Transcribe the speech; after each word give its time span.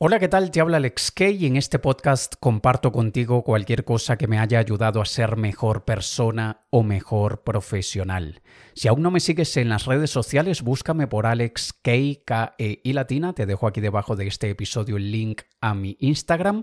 Hola, 0.00 0.20
¿qué 0.20 0.28
tal? 0.28 0.52
Te 0.52 0.60
habla 0.60 0.76
Alex 0.76 1.10
Kay 1.10 1.44
y 1.44 1.46
en 1.46 1.56
este 1.56 1.80
podcast 1.80 2.36
comparto 2.38 2.92
contigo 2.92 3.42
cualquier 3.42 3.84
cosa 3.84 4.16
que 4.16 4.28
me 4.28 4.38
haya 4.38 4.60
ayudado 4.60 5.00
a 5.00 5.04
ser 5.04 5.36
mejor 5.36 5.84
persona 5.84 6.60
o 6.70 6.84
mejor 6.84 7.42
profesional. 7.42 8.40
Si 8.74 8.86
aún 8.86 9.02
no 9.02 9.10
me 9.10 9.18
sigues 9.18 9.56
en 9.56 9.68
las 9.68 9.86
redes 9.86 10.10
sociales, 10.10 10.62
búscame 10.62 11.08
por 11.08 11.26
Alex 11.26 11.72
Kay, 11.82 12.22
K 12.24 12.54
-E 12.60 12.80
y 12.84 12.92
latina. 12.92 13.32
Te 13.32 13.44
dejo 13.44 13.66
aquí 13.66 13.80
debajo 13.80 14.14
de 14.14 14.28
este 14.28 14.48
episodio 14.48 14.98
el 14.98 15.10
link 15.10 15.42
a 15.60 15.74
mi 15.74 15.96
Instagram 15.98 16.62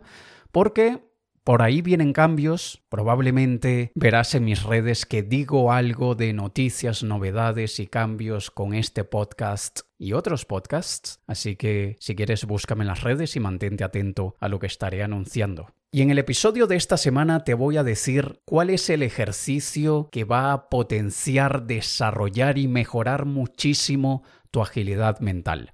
porque 0.54 1.04
por 1.46 1.62
ahí 1.62 1.84
vienen 1.84 2.12
cambios, 2.12 2.82
probablemente 2.90 3.92
verás 3.94 4.34
en 4.34 4.46
mis 4.46 4.64
redes 4.64 5.06
que 5.06 5.22
digo 5.22 5.72
algo 5.72 6.16
de 6.16 6.34
noticias, 6.34 7.04
novedades 7.04 7.80
y 7.80 7.86
cambios 7.86 8.50
con 8.50 8.74
este 8.74 9.04
podcast 9.04 9.82
y 10.00 10.14
otros 10.14 10.44
podcasts, 10.46 11.20
así 11.28 11.56
que 11.56 11.98
si 12.00 12.16
quieres 12.16 12.46
búscame 12.46 12.82
en 12.82 12.88
las 12.88 13.04
redes 13.04 13.36
y 13.36 13.40
mantente 13.40 13.84
atento 13.84 14.36
a 14.40 14.50
lo 14.50 14.58
que 14.58 14.66
estaré 14.66 15.04
anunciando. 15.04 15.68
Y 15.92 16.02
en 16.02 16.10
el 16.10 16.18
episodio 16.18 16.66
de 16.66 16.78
esta 16.78 16.98
semana 16.98 17.44
te 17.44 17.54
voy 17.54 17.78
a 17.78 17.84
decir 17.84 18.42
cuál 18.44 18.72
es 18.72 18.90
el 18.90 19.04
ejercicio 19.04 20.10
que 20.12 20.24
va 20.24 20.52
a 20.52 20.68
potenciar, 20.68 21.68
desarrollar 21.68 22.58
y 22.58 22.68
mejorar 22.68 23.26
muchísimo 23.26 24.24
tu 24.50 24.64
agilidad 24.64 25.20
mental. 25.20 25.74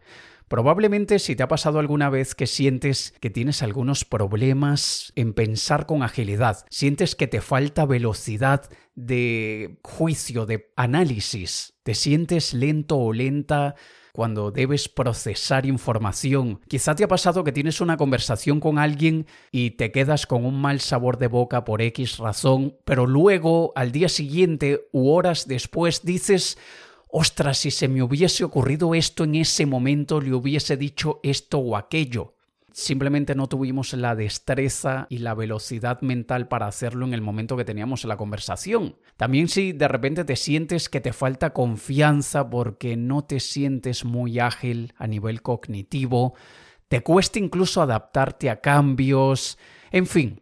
Probablemente 0.52 1.20
si 1.20 1.38
te 1.38 1.44
ha 1.44 1.48
pasado 1.48 1.80
alguna 1.80 2.10
vez 2.10 2.36
que 2.36 2.46
sientes 2.46 3.14
que 3.22 3.30
tienes 3.30 3.64
algunos 3.64 4.04
problemas 4.04 5.14
en 5.16 5.32
pensar 5.32 5.86
con 5.86 6.04
agilidad, 6.04 6.66
sientes 6.70 7.16
que 7.16 7.26
te 7.28 7.40
falta 7.40 7.86
velocidad 7.86 8.70
de 8.94 9.80
juicio, 9.82 10.46
de 10.46 10.70
análisis, 10.76 11.76
te 11.84 11.96
sientes 11.96 12.54
lento 12.54 12.98
o 12.98 13.14
lenta 13.14 13.76
cuando 14.12 14.52
debes 14.52 14.90
procesar 14.90 15.66
información. 15.66 16.60
Quizá 16.68 16.96
te 16.96 17.06
ha 17.06 17.08
pasado 17.08 17.46
que 17.46 17.54
tienes 17.54 17.80
una 17.80 17.96
conversación 17.96 18.60
con 18.60 18.78
alguien 18.78 19.28
y 19.54 19.72
te 19.72 19.94
quedas 19.94 20.28
con 20.28 20.46
un 20.46 20.60
mal 20.60 20.82
sabor 20.82 21.18
de 21.18 21.28
boca 21.28 21.64
por 21.64 21.82
X 21.82 22.18
razón, 22.18 22.76
pero 22.84 23.08
luego 23.08 23.72
al 23.74 23.94
día 23.94 24.10
siguiente 24.10 24.82
u 24.92 25.12
horas 25.12 25.48
después 25.48 26.04
dices 26.04 26.58
ostras, 27.12 27.60
si 27.60 27.72
se 27.72 27.88
me 27.88 28.02
hubiese 28.02 28.44
ocurrido 28.44 28.96
esto 28.96 29.24
en 29.24 29.36
ese 29.36 29.66
momento, 29.66 30.22
le 30.22 30.34
hubiese 30.34 30.78
dicho 30.78 31.20
esto 31.24 31.60
o 31.60 31.76
aquello. 31.76 32.36
Simplemente 32.74 33.36
no 33.36 33.48
tuvimos 33.48 33.92
la 33.94 34.16
destreza 34.16 35.06
y 35.10 35.18
la 35.18 35.34
velocidad 35.34 36.02
mental 36.02 36.48
para 36.48 36.68
hacerlo 36.68 37.06
en 37.06 37.14
el 37.14 37.22
momento 37.22 37.58
que 37.58 37.66
teníamos 37.66 38.06
la 38.06 38.16
conversación. 38.16 38.96
También 39.18 39.50
si 39.50 39.74
de 39.74 39.90
repente 39.90 40.24
te 40.24 40.38
sientes 40.38 40.88
que 40.88 41.02
te 41.02 41.12
falta 41.12 41.52
confianza 41.52 42.50
porque 42.50 42.96
no 42.96 43.26
te 43.26 43.42
sientes 43.42 44.06
muy 44.06 44.40
ágil 44.40 44.94
a 44.98 45.08
nivel 45.08 45.42
cognitivo, 45.42 46.34
te 46.88 47.02
cuesta 47.02 47.40
incluso 47.40 47.82
adaptarte 47.82 48.50
a 48.50 48.62
cambios, 48.62 49.58
en 49.92 50.08
fin, 50.08 50.41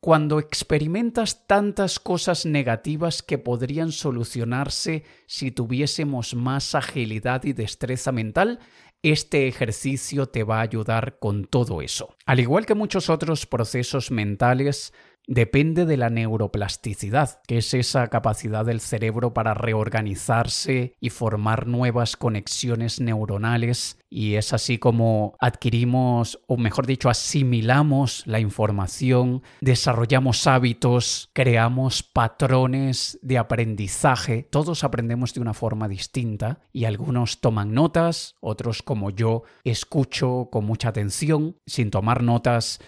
cuando 0.00 0.38
experimentas 0.38 1.46
tantas 1.46 1.98
cosas 2.00 2.46
negativas 2.46 3.22
que 3.22 3.36
podrían 3.36 3.92
solucionarse 3.92 5.04
si 5.26 5.50
tuviésemos 5.50 6.34
más 6.34 6.74
agilidad 6.74 7.44
y 7.44 7.52
destreza 7.52 8.10
mental, 8.10 8.60
este 9.02 9.46
ejercicio 9.46 10.26
te 10.26 10.42
va 10.42 10.58
a 10.58 10.62
ayudar 10.62 11.18
con 11.18 11.44
todo 11.44 11.82
eso. 11.82 12.16
Al 12.26 12.40
igual 12.40 12.66
que 12.66 12.74
muchos 12.74 13.10
otros 13.10 13.46
procesos 13.46 14.10
mentales, 14.10 14.92
depende 15.26 15.86
de 15.86 15.96
la 15.96 16.10
neuroplasticidad, 16.10 17.40
que 17.46 17.58
es 17.58 17.72
esa 17.74 18.08
capacidad 18.08 18.64
del 18.64 18.80
cerebro 18.80 19.32
para 19.32 19.54
reorganizarse 19.54 20.94
y 21.00 21.10
formar 21.10 21.66
nuevas 21.66 22.16
conexiones 22.16 23.00
neuronales. 23.00 23.98
Y 24.08 24.34
es 24.34 24.52
así 24.52 24.78
como 24.78 25.36
adquirimos, 25.38 26.40
o 26.48 26.56
mejor 26.56 26.86
dicho, 26.86 27.08
asimilamos 27.08 28.26
la 28.26 28.40
información, 28.40 29.42
desarrollamos 29.60 30.48
hábitos, 30.48 31.30
creamos 31.32 32.02
patrones 32.02 33.18
de 33.22 33.38
aprendizaje. 33.38 34.48
Todos 34.50 34.82
aprendemos 34.82 35.32
de 35.32 35.40
una 35.40 35.54
forma 35.54 35.86
distinta 35.86 36.58
y 36.72 36.86
algunos 36.86 37.40
toman 37.40 37.72
notas, 37.72 38.34
otros 38.40 38.82
como 38.82 39.10
yo 39.10 39.44
escucho 39.62 40.48
con 40.50 40.64
mucha 40.64 40.88
atención. 40.88 41.56
Sin 41.66 41.90
tomar 41.92 42.24
notas, 42.24 42.80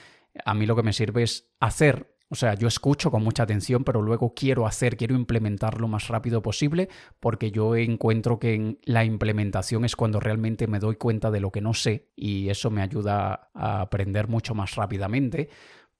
a 0.44 0.54
mí 0.54 0.66
lo 0.66 0.76
que 0.76 0.82
me 0.82 0.92
sirve 0.92 1.22
es 1.22 1.52
hacer 1.60 2.11
o 2.32 2.34
sea, 2.34 2.54
yo 2.54 2.66
escucho 2.66 3.10
con 3.10 3.22
mucha 3.22 3.42
atención, 3.42 3.84
pero 3.84 4.00
luego 4.00 4.32
quiero 4.34 4.66
hacer, 4.66 4.96
quiero 4.96 5.14
implementar 5.14 5.78
lo 5.78 5.86
más 5.86 6.08
rápido 6.08 6.40
posible, 6.40 6.88
porque 7.20 7.50
yo 7.50 7.76
encuentro 7.76 8.38
que 8.38 8.54
en 8.54 8.78
la 8.84 9.04
implementación 9.04 9.84
es 9.84 9.96
cuando 9.96 10.18
realmente 10.18 10.66
me 10.66 10.78
doy 10.78 10.96
cuenta 10.96 11.30
de 11.30 11.40
lo 11.40 11.52
que 11.52 11.60
no 11.60 11.74
sé 11.74 12.08
y 12.16 12.48
eso 12.48 12.70
me 12.70 12.80
ayuda 12.80 13.50
a 13.52 13.82
aprender 13.82 14.28
mucho 14.28 14.54
más 14.54 14.76
rápidamente. 14.76 15.50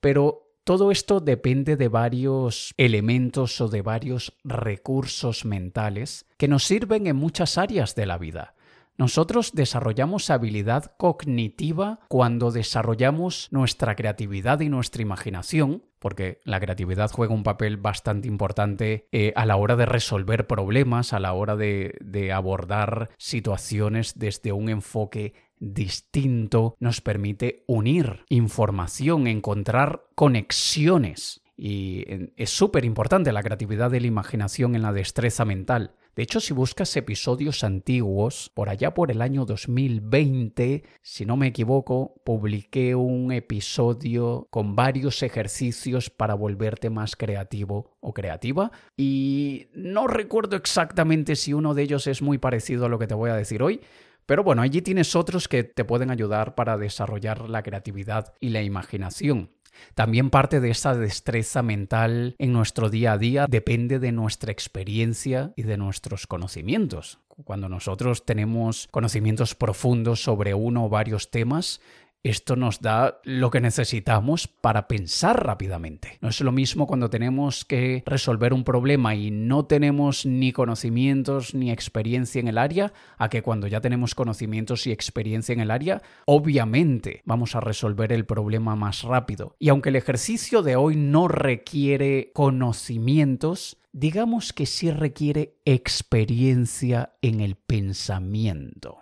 Pero 0.01 0.57
todo 0.65 0.91
esto 0.91 1.21
depende 1.21 1.77
de 1.77 1.89
varios 1.89 2.73
elementos 2.79 3.61
o 3.61 3.69
de 3.69 3.83
varios 3.83 4.33
recursos 4.43 5.45
mentales 5.45 6.25
que 6.39 6.49
nos 6.49 6.65
sirven 6.65 7.07
en 7.09 7.17
muchas 7.17 7.59
áreas 7.59 7.95
de 7.95 8.07
la 8.07 8.17
vida. 8.17 8.55
Nosotros 8.99 9.53
desarrollamos 9.55 10.31
habilidad 10.31 10.95
cognitiva 10.99 12.01
cuando 12.09 12.51
desarrollamos 12.51 13.49
nuestra 13.51 13.97
creatividad 13.97 14.61
y 14.61 14.69
nuestra 14.69 15.03
imaginación, 15.03 15.83
porque 15.99 16.39
la 16.45 16.61
creatividad 16.61 17.11
juega 17.11 17.35
un 17.35 17.43
papel 17.43 17.77
bastante 17.77 18.29
importante 18.29 19.09
eh, 19.13 19.33
a 19.35 19.47
la 19.47 19.57
hora 19.57 19.77
de 19.77 19.87
resolver 19.87 20.47
problemas, 20.47 21.13
a 21.13 21.21
la 21.21 21.33
hora 21.33 21.57
de, 21.57 21.97
de 22.01 22.33
abordar 22.33 23.11
situaciones 23.19 24.19
desde 24.19 24.53
un 24.53 24.69
enfoque 24.69 25.35
distinto, 25.63 26.77
nos 26.81 27.01
permite 27.01 27.65
unir 27.67 28.25
información, 28.29 29.27
encontrar 29.27 30.05
conexiones. 30.15 31.43
Y 31.57 32.05
eh, 32.09 32.33
es 32.37 32.51
súper 32.51 32.85
importante 32.85 33.33
la 33.33 33.43
creatividad 33.43 33.93
y 33.93 34.01
la 34.01 34.07
imaginación 34.09 34.75
en 34.75 34.83
la 34.83 34.93
destreza 34.93 35.45
mental. 35.45 35.95
De 36.15 36.23
hecho, 36.23 36.41
si 36.41 36.53
buscas 36.53 36.95
episodios 36.95 37.65
antiguos, 37.65 38.51
por 38.53 38.69
allá 38.69 38.93
por 38.93 39.11
el 39.11 39.23
año 39.23 39.47
2020, 39.47 40.85
si 41.01 41.25
no 41.25 41.39
me 41.39 41.47
equivoco, 41.47 42.21
publiqué 42.23 42.95
un 42.95 43.33
episodio 43.33 44.47
con 44.51 44.77
varios 44.77 45.23
ejercicios 45.23 46.11
para 46.11 46.35
volverte 46.35 46.91
más 46.91 47.17
creativo 47.17 47.97
o 48.01 48.13
creativa. 48.13 48.71
Y 48.95 49.69
no 49.75 50.07
recuerdo 50.07 50.57
exactamente 50.57 51.35
si 51.35 51.55
uno 51.55 51.73
de 51.73 51.85
ellos 51.85 52.07
es 52.07 52.21
muy 52.21 52.37
parecido 52.37 52.85
a 52.85 52.89
lo 52.91 52.99
que 52.99 53.07
te 53.07 53.15
voy 53.15 53.31
a 53.31 53.37
decir 53.37 53.63
hoy, 53.63 53.81
pero 54.27 54.45
bueno, 54.45 54.61
allí 54.61 54.83
tienes 54.83 55.17
otros 55.17 55.49
que 55.49 55.65
te 55.65 55.85
pueden 55.85 56.11
ayudar 56.11 56.55
para 56.55 56.77
desarrollar 56.77 57.49
la 57.49 57.63
creatividad 57.63 58.35
y 58.39 58.51
la 58.51 58.63
imaginación. 58.63 59.51
También 59.95 60.31
parte 60.31 60.61
de 60.61 60.71
esa 60.71 60.95
destreza 60.95 61.63
mental 61.63 62.35
en 62.39 62.53
nuestro 62.53 62.91
día 62.91 63.13
a 63.13 63.19
día 63.19 63.47
depende 63.49 63.99
de 63.99 64.13
nuestra 64.13 64.53
experiencia 64.53 65.53
y 65.57 65.63
de 65.63 65.77
nuestros 65.77 66.27
conocimientos. 66.27 67.19
Cuando 67.45 67.69
nosotros 67.69 68.25
tenemos 68.25 68.89
conocimientos 68.91 69.55
profundos 69.55 70.23
sobre 70.23 70.55
uno 70.55 70.85
o 70.85 70.89
varios 70.89 71.31
temas, 71.31 71.81
esto 72.23 72.55
nos 72.55 72.81
da 72.81 73.21
lo 73.25 73.51
que 73.51 73.61
necesitamos 73.61 74.47
para 74.47 74.87
pensar 74.87 75.45
rápidamente. 75.45 76.19
No 76.21 76.29
es 76.29 76.41
lo 76.41 76.53
mismo 76.53 76.87
cuando 76.87 77.11
tenemos 77.11 77.65
que 77.65 78.03
resolver 78.07 78.53
un 78.53 78.63
problema 78.63 79.15
y 79.15 79.31
no 79.31 79.65
tenemos 79.65 80.25
ni 80.25 80.53
conocimientos 80.53 81.55
ni 81.55 81.73
experiencia 81.73 82.41
en 82.41 82.49
el 82.49 82.59
área, 82.59 82.93
a 83.19 83.29
que 83.29 83.43
cuando 83.43 83.67
ya 83.67 83.81
tenemos 83.81 84.15
conocimientos 84.15 84.87
y 84.87 84.93
experiencia 84.93 85.53
en 85.53 85.61
el 85.61 85.71
área, 85.71 86.03
obviamente 86.27 87.23
vamos 87.25 87.57
a 87.57 87.61
resolver 87.61 88.13
el 88.13 88.25
problema 88.25 88.77
más 88.77 89.03
rápido. 89.03 89.57
Y 89.59 89.69
aunque 89.69 89.89
el 89.89 89.97
ejercicio 89.97 90.63
de 90.63 90.77
hoy 90.77 90.97
no 90.97 91.27
requiere 91.27 92.31
conocimientos, 92.35 93.79
digamos 93.93 94.53
que 94.53 94.67
sí 94.67 94.91
requiere 94.91 95.57
experiencia 95.65 97.15
en 97.21 97.41
el 97.41 97.57
pensamiento. 97.57 98.99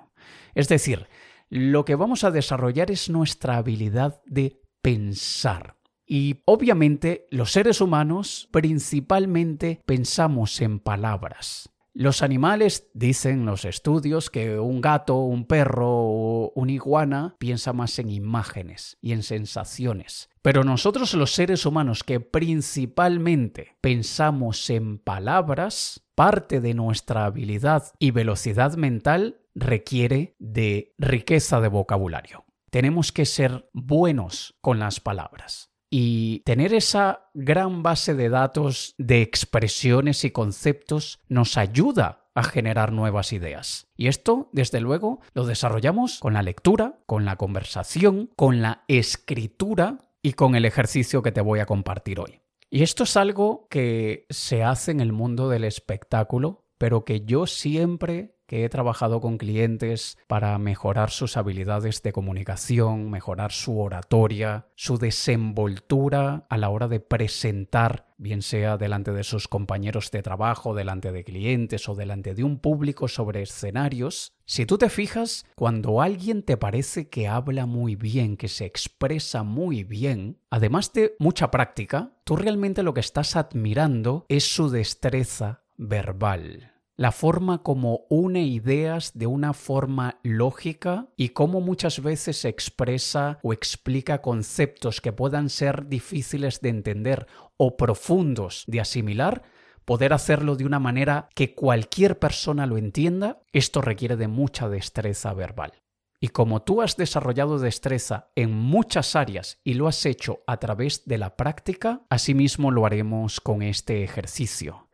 Es 0.54 0.68
decir, 0.68 1.06
lo 1.50 1.84
que 1.84 1.96
vamos 1.96 2.22
a 2.24 2.30
desarrollar 2.30 2.90
es 2.90 3.10
nuestra 3.10 3.56
habilidad 3.56 4.22
de 4.24 4.62
pensar. 4.80 5.76
Y 6.06 6.42
obviamente 6.44 7.26
los 7.30 7.52
seres 7.52 7.80
humanos 7.80 8.48
principalmente 8.52 9.82
pensamos 9.84 10.60
en 10.60 10.78
palabras. 10.78 11.68
Los 11.92 12.22
animales, 12.22 12.88
dicen 12.94 13.46
los 13.46 13.64
estudios, 13.64 14.30
que 14.30 14.60
un 14.60 14.80
gato, 14.80 15.16
un 15.16 15.44
perro 15.44 15.88
o 15.90 16.52
una 16.54 16.70
iguana 16.70 17.34
piensa 17.38 17.72
más 17.72 17.98
en 17.98 18.10
imágenes 18.10 18.96
y 19.00 19.12
en 19.12 19.24
sensaciones. 19.24 20.30
Pero 20.40 20.62
nosotros 20.62 21.14
los 21.14 21.32
seres 21.32 21.66
humanos 21.66 22.04
que 22.04 22.20
principalmente 22.20 23.76
pensamos 23.80 24.70
en 24.70 24.98
palabras, 24.98 26.02
parte 26.14 26.60
de 26.60 26.74
nuestra 26.74 27.24
habilidad 27.24 27.92
y 27.98 28.12
velocidad 28.12 28.76
mental 28.76 29.40
requiere 29.60 30.34
de 30.38 30.94
riqueza 30.98 31.60
de 31.60 31.68
vocabulario. 31.68 32.44
Tenemos 32.70 33.12
que 33.12 33.26
ser 33.26 33.68
buenos 33.72 34.56
con 34.60 34.78
las 34.78 35.00
palabras. 35.00 35.70
Y 35.92 36.40
tener 36.40 36.72
esa 36.72 37.30
gran 37.34 37.82
base 37.82 38.14
de 38.14 38.28
datos 38.28 38.94
de 38.96 39.22
expresiones 39.22 40.24
y 40.24 40.30
conceptos 40.30 41.18
nos 41.28 41.56
ayuda 41.56 42.28
a 42.34 42.44
generar 42.44 42.92
nuevas 42.92 43.32
ideas. 43.32 43.88
Y 43.96 44.06
esto, 44.06 44.48
desde 44.52 44.80
luego, 44.80 45.20
lo 45.34 45.46
desarrollamos 45.46 46.20
con 46.20 46.34
la 46.34 46.42
lectura, 46.42 47.00
con 47.06 47.24
la 47.24 47.36
conversación, 47.36 48.30
con 48.36 48.62
la 48.62 48.84
escritura 48.86 49.98
y 50.22 50.34
con 50.34 50.54
el 50.54 50.64
ejercicio 50.64 51.22
que 51.22 51.32
te 51.32 51.40
voy 51.40 51.58
a 51.58 51.66
compartir 51.66 52.20
hoy. 52.20 52.40
Y 52.70 52.82
esto 52.82 53.02
es 53.02 53.16
algo 53.16 53.66
que 53.68 54.26
se 54.30 54.62
hace 54.62 54.92
en 54.92 55.00
el 55.00 55.12
mundo 55.12 55.48
del 55.48 55.64
espectáculo, 55.64 56.66
pero 56.78 57.04
que 57.04 57.22
yo 57.22 57.48
siempre 57.48 58.36
que 58.50 58.64
he 58.64 58.68
trabajado 58.68 59.20
con 59.20 59.38
clientes 59.38 60.18
para 60.26 60.58
mejorar 60.58 61.10
sus 61.10 61.36
habilidades 61.36 62.02
de 62.02 62.12
comunicación, 62.12 63.08
mejorar 63.08 63.52
su 63.52 63.78
oratoria, 63.78 64.66
su 64.74 64.98
desenvoltura 64.98 66.46
a 66.48 66.56
la 66.58 66.68
hora 66.70 66.88
de 66.88 66.98
presentar, 66.98 68.08
bien 68.18 68.42
sea 68.42 68.76
delante 68.76 69.12
de 69.12 69.22
sus 69.22 69.46
compañeros 69.46 70.10
de 70.10 70.24
trabajo, 70.24 70.74
delante 70.74 71.12
de 71.12 71.22
clientes 71.22 71.88
o 71.88 71.94
delante 71.94 72.34
de 72.34 72.42
un 72.42 72.58
público 72.58 73.06
sobre 73.06 73.42
escenarios. 73.42 74.32
Si 74.46 74.66
tú 74.66 74.78
te 74.78 74.90
fijas, 74.90 75.46
cuando 75.54 76.02
alguien 76.02 76.42
te 76.42 76.56
parece 76.56 77.08
que 77.08 77.28
habla 77.28 77.66
muy 77.66 77.94
bien, 77.94 78.36
que 78.36 78.48
se 78.48 78.64
expresa 78.64 79.44
muy 79.44 79.84
bien, 79.84 80.38
además 80.50 80.92
de 80.92 81.14
mucha 81.20 81.52
práctica, 81.52 82.14
tú 82.24 82.34
realmente 82.34 82.82
lo 82.82 82.94
que 82.94 83.00
estás 83.00 83.36
admirando 83.36 84.26
es 84.28 84.52
su 84.52 84.70
destreza 84.70 85.62
verbal 85.76 86.72
la 87.00 87.12
forma 87.12 87.62
como 87.62 88.02
une 88.10 88.42
ideas 88.42 89.12
de 89.14 89.26
una 89.26 89.54
forma 89.54 90.20
lógica 90.22 91.08
y 91.16 91.30
cómo 91.30 91.62
muchas 91.62 92.02
veces 92.02 92.44
expresa 92.44 93.38
o 93.42 93.54
explica 93.54 94.20
conceptos 94.20 95.00
que 95.00 95.10
puedan 95.10 95.48
ser 95.48 95.88
difíciles 95.88 96.60
de 96.60 96.68
entender 96.68 97.26
o 97.56 97.78
profundos 97.78 98.64
de 98.66 98.82
asimilar, 98.82 99.44
poder 99.86 100.12
hacerlo 100.12 100.56
de 100.56 100.66
una 100.66 100.78
manera 100.78 101.30
que 101.34 101.54
cualquier 101.54 102.18
persona 102.18 102.66
lo 102.66 102.76
entienda, 102.76 103.40
esto 103.50 103.80
requiere 103.80 104.18
de 104.18 104.28
mucha 104.28 104.68
destreza 104.68 105.32
verbal. 105.32 105.72
Y 106.20 106.28
como 106.28 106.60
tú 106.60 106.82
has 106.82 106.98
desarrollado 106.98 107.58
destreza 107.58 108.30
en 108.36 108.52
muchas 108.52 109.16
áreas 109.16 109.58
y 109.64 109.72
lo 109.72 109.88
has 109.88 110.04
hecho 110.04 110.40
a 110.46 110.58
través 110.58 111.06
de 111.06 111.16
la 111.16 111.34
práctica, 111.34 112.02
asimismo 112.10 112.70
lo 112.70 112.84
haremos 112.84 113.40
con 113.40 113.62
este 113.62 114.04
ejercicio. 114.04 114.89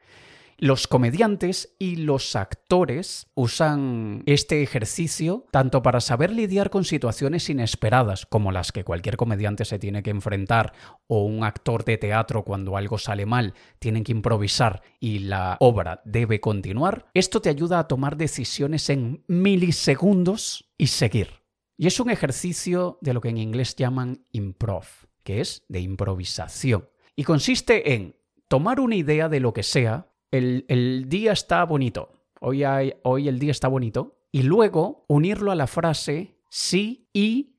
Los 0.58 0.87
comediantes 0.87 1.75
y 1.79 1.97
los 1.97 2.35
actores 2.35 3.26
usan 3.35 4.23
este 4.25 4.62
ejercicio 4.62 5.44
tanto 5.50 5.82
para 5.82 6.00
saber 6.00 6.31
lidiar 6.31 6.70
con 6.70 6.85
situaciones 6.85 7.50
inesperadas, 7.50 8.25
como 8.25 8.53
las 8.53 8.73
que 8.73 8.82
cualquier 8.82 9.19
comediante 9.19 9.67
se 9.67 9.79
tiene 9.79 10.03
que 10.03 10.08
enfrentar, 10.08 10.73
o 11.08 11.25
un 11.25 11.44
actor 11.44 11.85
de 11.85 11.99
teatro 11.99 12.43
cuando 12.43 12.79
algo 12.79 12.97
sale 12.97 13.26
mal, 13.26 13.53
tienen 13.79 14.03
que 14.03 14.12
improvisar 14.12 14.82
y 14.99 15.19
la 15.19 15.58
obra 15.61 16.00
debe 16.06 16.41
continuar. 16.41 17.06
Esto 17.12 17.43
te 17.43 17.50
ayuda 17.50 17.79
a 17.79 17.87
tomar 17.87 18.17
decisiones 18.17 18.88
en 18.88 19.25
milisegundos 19.29 20.70
y 20.79 20.87
seguir. 20.87 21.43
Y 21.76 21.87
es 21.87 22.00
un 22.00 22.08
ejercicio 22.08 22.99
de 23.03 23.12
lo 23.12 23.20
que 23.20 23.29
en 23.29 23.37
inglés 23.37 23.76
llaman 23.76 24.25
improv, 24.32 24.87
que 25.23 25.43
es 25.43 25.64
de 25.69 25.81
improvisación. 25.81 26.88
Y 27.14 27.25
consiste 27.25 27.93
en 27.93 28.17
tomar 28.49 28.81
una 28.81 28.97
idea 28.97 29.29
de 29.29 29.41
lo 29.41 29.53
que 29.53 29.62
sea, 29.62 30.08
el, 30.31 31.06
día 31.08 31.32
está 31.32 31.64
bonito, 31.64 32.12
hoy, 32.40 32.64
hay, 32.64 32.94
hoy 33.02 33.28
el 33.28 33.38
día 33.38 33.50
está 33.50 33.69
bonito, 33.69 34.19
y 34.32 34.43
luego 34.43 35.05
unirlo 35.08 35.50
a 35.50 35.55
la 35.55 35.67
frase 35.67 36.38
sí 36.50 37.08
y, 37.12 37.56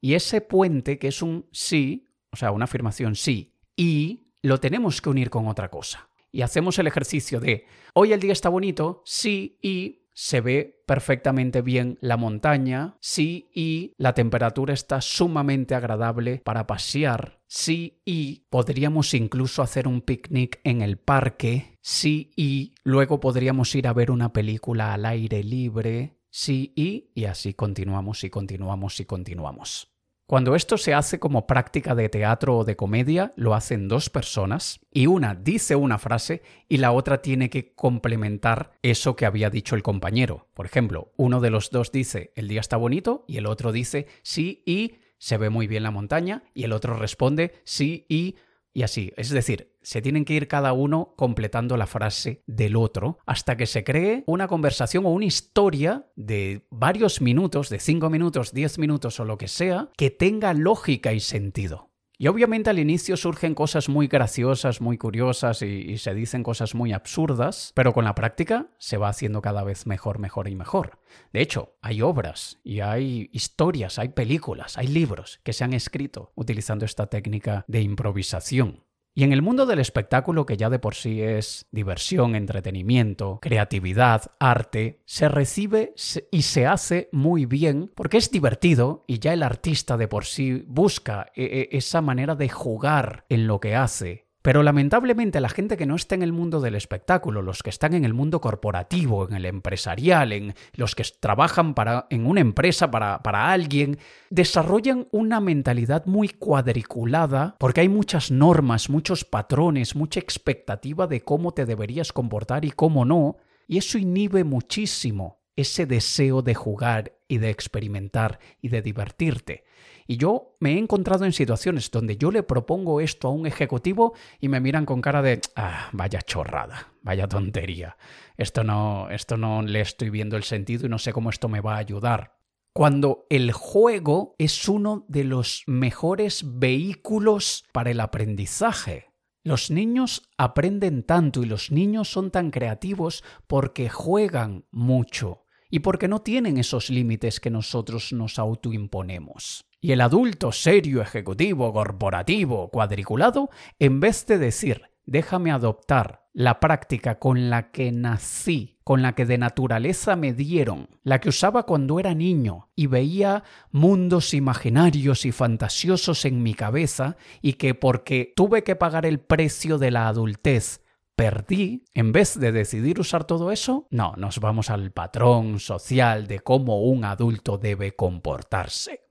y 0.00 0.14
ese 0.14 0.40
puente 0.40 0.98
que 0.98 1.08
es 1.08 1.22
un 1.22 1.46
sí, 1.52 2.08
o 2.30 2.36
sea, 2.36 2.50
una 2.50 2.64
afirmación 2.64 3.14
sí, 3.14 3.54
y 3.76 4.32
lo 4.42 4.60
tenemos 4.60 5.00
que 5.00 5.10
unir 5.10 5.30
con 5.30 5.48
otra 5.48 5.70
cosa. 5.70 6.08
Y 6.30 6.42
hacemos 6.42 6.78
el 6.78 6.86
ejercicio 6.86 7.40
de 7.40 7.64
hoy 7.94 8.12
el 8.12 8.20
día 8.20 8.32
está 8.32 8.48
bonito, 8.48 9.02
sí 9.04 9.58
y 9.62 10.03
se 10.14 10.40
ve 10.40 10.82
perfectamente 10.86 11.60
bien 11.60 11.98
la 12.00 12.16
montaña, 12.16 12.96
sí 13.00 13.50
y 13.52 13.92
la 13.98 14.14
temperatura 14.14 14.72
está 14.72 15.00
sumamente 15.00 15.74
agradable 15.74 16.40
para 16.44 16.66
pasear, 16.66 17.40
sí 17.46 18.00
y 18.04 18.46
podríamos 18.48 19.12
incluso 19.14 19.62
hacer 19.62 19.88
un 19.88 20.00
picnic 20.00 20.60
en 20.64 20.82
el 20.82 20.96
parque, 20.96 21.78
sí 21.82 22.32
y 22.36 22.74
luego 22.84 23.20
podríamos 23.20 23.74
ir 23.74 23.88
a 23.88 23.92
ver 23.92 24.10
una 24.10 24.32
película 24.32 24.94
al 24.94 25.04
aire 25.04 25.42
libre, 25.42 26.20
sí 26.30 26.72
y 26.76 27.10
y 27.14 27.24
así 27.24 27.54
continuamos 27.54 28.24
y 28.24 28.30
continuamos 28.30 29.00
y 29.00 29.04
continuamos. 29.04 29.93
Cuando 30.26 30.54
esto 30.54 30.78
se 30.78 30.94
hace 30.94 31.18
como 31.18 31.46
práctica 31.46 31.94
de 31.94 32.08
teatro 32.08 32.56
o 32.56 32.64
de 32.64 32.76
comedia, 32.76 33.34
lo 33.36 33.54
hacen 33.54 33.88
dos 33.88 34.08
personas 34.08 34.80
y 34.90 35.06
una 35.06 35.34
dice 35.34 35.76
una 35.76 35.98
frase 35.98 36.42
y 36.66 36.78
la 36.78 36.92
otra 36.92 37.20
tiene 37.20 37.50
que 37.50 37.74
complementar 37.74 38.72
eso 38.80 39.16
que 39.16 39.26
había 39.26 39.50
dicho 39.50 39.76
el 39.76 39.82
compañero. 39.82 40.48
Por 40.54 40.64
ejemplo, 40.64 41.12
uno 41.16 41.42
de 41.42 41.50
los 41.50 41.70
dos 41.70 41.92
dice 41.92 42.32
el 42.36 42.48
día 42.48 42.60
está 42.60 42.78
bonito 42.78 43.26
y 43.28 43.36
el 43.36 43.44
otro 43.44 43.70
dice 43.70 44.06
sí 44.22 44.62
y 44.64 44.94
se 45.18 45.36
ve 45.36 45.50
muy 45.50 45.66
bien 45.66 45.82
la 45.82 45.90
montaña 45.90 46.42
y 46.54 46.64
el 46.64 46.72
otro 46.72 46.94
responde 46.96 47.52
sí 47.64 48.06
y 48.08 48.36
y 48.74 48.82
así. 48.82 49.12
Es 49.16 49.30
decir, 49.30 49.72
se 49.82 50.02
tienen 50.02 50.24
que 50.24 50.34
ir 50.34 50.48
cada 50.48 50.72
uno 50.72 51.14
completando 51.16 51.76
la 51.76 51.86
frase 51.86 52.42
del 52.46 52.76
otro 52.76 53.18
hasta 53.24 53.56
que 53.56 53.66
se 53.66 53.84
cree 53.84 54.24
una 54.26 54.48
conversación 54.48 55.06
o 55.06 55.10
una 55.10 55.24
historia 55.24 56.06
de 56.16 56.66
varios 56.70 57.20
minutos, 57.20 57.70
de 57.70 57.78
cinco 57.78 58.10
minutos, 58.10 58.52
diez 58.52 58.78
minutos 58.78 59.20
o 59.20 59.24
lo 59.24 59.38
que 59.38 59.48
sea, 59.48 59.88
que 59.96 60.10
tenga 60.10 60.52
lógica 60.52 61.12
y 61.12 61.20
sentido. 61.20 61.93
Y 62.16 62.28
obviamente 62.28 62.70
al 62.70 62.78
inicio 62.78 63.16
surgen 63.16 63.54
cosas 63.54 63.88
muy 63.88 64.06
graciosas, 64.06 64.80
muy 64.80 64.98
curiosas 64.98 65.62
y, 65.62 65.98
se 65.98 66.14
dicen 66.14 66.44
cosas 66.44 66.74
muy 66.74 66.92
absurdas, 66.92 67.72
pero 67.74 67.92
con 67.92 68.04
la 68.04 68.14
práctica 68.14 68.68
se 68.78 68.98
va 68.98 69.08
haciendo 69.08 69.42
cada 69.42 69.64
vez 69.64 69.86
mejor, 69.86 70.20
mejor 70.20 70.48
y 70.48 70.54
mejor. 70.54 70.98
De 71.32 71.40
hecho, 71.40 71.74
hay 71.80 72.02
obras 72.02 72.60
y 72.62 72.80
hay 72.80 73.30
historias, 73.32 73.98
hay 73.98 74.10
películas, 74.10 74.78
hay 74.78 74.86
libros 74.86 75.40
que 75.42 75.52
se 75.52 75.64
han 75.64 75.72
escrito 75.72 76.30
utilizando 76.36 76.84
esta 76.84 77.06
técnica 77.06 77.64
de 77.66 77.82
improvisación. 77.82 78.83
Y 79.16 79.22
en 79.22 79.32
el 79.32 79.42
mundo 79.42 79.64
del 79.64 79.78
espectáculo, 79.78 80.44
que 80.44 80.56
ya 80.56 80.70
de 80.70 80.80
por 80.80 80.96
sí 80.96 81.22
es 81.22 81.66
diversión, 81.70 82.34
entretenimiento, 82.34 83.38
creatividad, 83.40 84.32
arte, 84.40 85.02
se 85.04 85.28
recibe 85.28 85.94
y 86.32 86.42
se 86.42 86.66
hace 86.66 87.08
muy 87.12 87.46
bien 87.46 87.92
porque 87.94 88.16
es 88.16 88.32
divertido 88.32 89.04
y 89.06 89.20
ya 89.20 89.32
el 89.32 89.44
artista 89.44 89.96
de 89.96 90.08
por 90.08 90.24
sí 90.24 90.64
busca 90.66 91.30
e, 91.36 91.44
e, 91.44 91.76
esa 91.76 92.00
manera 92.00 92.34
de 92.34 92.48
jugar 92.48 93.24
en 93.28 93.46
lo 93.46 93.60
que 93.60 93.76
hace 93.76 94.23
pero 94.44 94.62
lamentablemente 94.62 95.40
la 95.40 95.48
gente 95.48 95.78
que 95.78 95.86
no 95.86 95.96
está 95.96 96.16
en 96.16 96.22
el 96.22 96.34
mundo 96.34 96.60
del 96.60 96.74
espectáculo, 96.74 97.40
los 97.40 97.62
que 97.62 97.70
están 97.70 97.94
en 97.94 98.04
el 98.04 98.12
mundo 98.12 98.42
corporativo, 98.42 99.26
en 99.26 99.34
el 99.34 99.46
empresarial, 99.46 100.32
en 100.34 100.54
los 100.74 100.94
que 100.94 101.02
trabajan 101.18 101.72
para, 101.72 102.06
en 102.10 102.26
una 102.26 102.42
empresa 102.42 102.90
para, 102.90 103.22
para 103.22 103.52
alguien, 103.52 103.96
desarrollan 104.28 105.08
una 105.12 105.40
mentalidad 105.40 106.04
muy 106.04 106.28
cuadriculada 106.28 107.56
porque 107.58 107.80
hay 107.80 107.88
muchas 107.88 108.30
normas, 108.30 108.90
muchos 108.90 109.24
patrones, 109.24 109.96
mucha 109.96 110.20
expectativa 110.20 111.06
de 111.06 111.22
cómo 111.22 111.52
te 111.52 111.64
deberías 111.64 112.12
comportar 112.12 112.66
y 112.66 112.70
cómo 112.70 113.06
no, 113.06 113.38
y 113.66 113.78
eso 113.78 113.96
inhibe 113.96 114.44
muchísimo 114.44 115.38
ese 115.56 115.86
deseo 115.86 116.42
de 116.42 116.54
jugar 116.54 117.16
y 117.28 117.38
de 117.38 117.48
experimentar 117.48 118.40
y 118.60 118.68
de 118.68 118.82
divertirte. 118.82 119.64
Y 120.06 120.16
yo 120.16 120.56
me 120.60 120.74
he 120.74 120.78
encontrado 120.78 121.24
en 121.24 121.32
situaciones 121.32 121.90
donde 121.90 122.16
yo 122.16 122.30
le 122.30 122.42
propongo 122.42 123.00
esto 123.00 123.28
a 123.28 123.30
un 123.30 123.46
ejecutivo 123.46 124.14
y 124.40 124.48
me 124.48 124.60
miran 124.60 124.84
con 124.84 125.00
cara 125.00 125.22
de, 125.22 125.40
ah, 125.56 125.88
vaya 125.92 126.20
chorrada, 126.20 126.92
vaya 127.02 127.26
tontería. 127.26 127.96
Esto 128.36 128.64
no, 128.64 129.08
esto 129.10 129.36
no 129.36 129.62
le 129.62 129.80
estoy 129.80 130.10
viendo 130.10 130.36
el 130.36 130.44
sentido 130.44 130.86
y 130.86 130.90
no 130.90 130.98
sé 130.98 131.12
cómo 131.12 131.30
esto 131.30 131.48
me 131.48 131.60
va 131.60 131.74
a 131.74 131.78
ayudar. 131.78 132.38
Cuando 132.74 133.26
el 133.30 133.52
juego 133.52 134.34
es 134.36 134.68
uno 134.68 135.06
de 135.08 135.24
los 135.24 135.62
mejores 135.66 136.42
vehículos 136.44 137.64
para 137.72 137.92
el 137.92 138.00
aprendizaje. 138.00 139.12
Los 139.44 139.70
niños 139.70 140.28
aprenden 140.38 141.04
tanto 141.04 141.42
y 141.42 141.46
los 141.46 141.70
niños 141.70 142.10
son 142.10 142.30
tan 142.30 142.50
creativos 142.50 143.22
porque 143.46 143.88
juegan 143.88 144.64
mucho 144.70 145.43
y 145.74 145.80
porque 145.80 146.06
no 146.06 146.20
tienen 146.20 146.56
esos 146.56 146.88
límites 146.88 147.40
que 147.40 147.50
nosotros 147.50 148.12
nos 148.12 148.38
autoimponemos. 148.38 149.64
Y 149.80 149.90
el 149.90 150.02
adulto 150.02 150.52
serio, 150.52 151.02
ejecutivo, 151.02 151.72
corporativo, 151.72 152.68
cuadriculado, 152.68 153.50
en 153.80 153.98
vez 153.98 154.24
de 154.26 154.38
decir, 154.38 154.82
déjame 155.04 155.50
adoptar 155.50 156.28
la 156.32 156.60
práctica 156.60 157.18
con 157.18 157.50
la 157.50 157.72
que 157.72 157.90
nací, 157.90 158.78
con 158.84 159.02
la 159.02 159.16
que 159.16 159.26
de 159.26 159.36
naturaleza 159.36 160.14
me 160.14 160.32
dieron, 160.32 160.90
la 161.02 161.20
que 161.20 161.30
usaba 161.30 161.66
cuando 161.66 161.98
era 161.98 162.14
niño 162.14 162.68
y 162.76 162.86
veía 162.86 163.42
mundos 163.72 164.32
imaginarios 164.32 165.26
y 165.26 165.32
fantasiosos 165.32 166.24
en 166.24 166.40
mi 166.44 166.54
cabeza 166.54 167.16
y 167.42 167.54
que 167.54 167.74
porque 167.74 168.32
tuve 168.36 168.62
que 168.62 168.76
pagar 168.76 169.06
el 169.06 169.18
precio 169.18 169.78
de 169.78 169.90
la 169.90 170.06
adultez 170.06 170.83
perdí, 171.16 171.84
en 171.94 172.12
vez 172.12 172.38
de 172.38 172.52
decidir 172.52 173.00
usar 173.00 173.24
todo 173.24 173.52
eso, 173.52 173.86
no, 173.90 174.14
nos 174.16 174.40
vamos 174.40 174.70
al 174.70 174.92
patrón 174.92 175.60
social 175.60 176.26
de 176.26 176.40
cómo 176.40 176.82
un 176.82 177.04
adulto 177.04 177.58
debe 177.58 177.94
comportarse. 177.94 179.04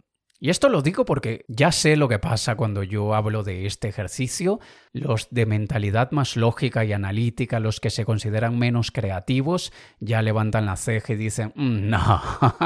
Y 0.44 0.50
esto 0.50 0.68
lo 0.68 0.82
digo 0.82 1.06
porque 1.06 1.46
ya 1.48 1.72
sé 1.72 1.96
lo 1.96 2.10
que 2.10 2.20
pasa 2.20 2.56
cuando 2.56 2.84
yo 2.84 3.16
hablo 3.16 3.44
de 3.44 3.66
este 3.66 3.88
ejercicio. 3.88 4.60
Los 4.92 5.30
de 5.32 5.46
mentalidad 5.46 6.12
más 6.12 6.36
lógica 6.36 6.84
y 6.84 6.92
analítica, 6.92 7.62
los 7.62 7.80
que 7.80 7.90
se 7.90 8.04
consideran 8.04 8.60
menos 8.60 8.92
creativos, 8.92 9.72
ya 10.02 10.22
levantan 10.22 10.66
la 10.66 10.76
ceja 10.76 11.14
y 11.14 11.16
dicen, 11.16 11.54
mm, 11.56 11.90
no, 11.90 12.22